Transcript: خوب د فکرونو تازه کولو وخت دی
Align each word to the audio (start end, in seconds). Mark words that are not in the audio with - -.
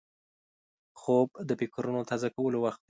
خوب 1.01 1.29
د 1.47 1.51
فکرونو 1.59 2.01
تازه 2.11 2.27
کولو 2.35 2.57
وخت 2.65 2.77
دی 2.77 2.79